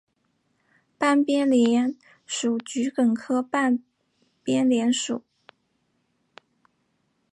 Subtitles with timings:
[0.97, 1.95] 半边莲
[2.25, 3.83] 属桔梗科半
[4.43, 5.21] 边莲属。